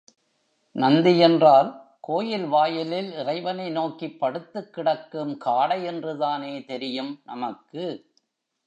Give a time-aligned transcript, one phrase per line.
[0.75, 1.69] நந்தி என்றால்
[1.99, 7.85] கோயில் வாயிலில் இறைவனை நோக்கிப் படுத்துக் கிடக்கும் காளை என்றுதானே தெரியும் நமக்கு.